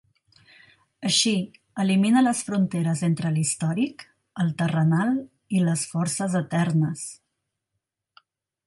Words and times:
Així 1.09 1.33
elimina 1.83 2.23
les 2.23 2.41
fronteres 2.47 3.03
entre 3.09 3.33
l'històric, 3.35 4.03
el 4.45 4.51
terrenal 4.63 5.15
i 5.59 5.63
les 5.69 5.87
forces 5.95 6.41
eternes. 6.45 7.07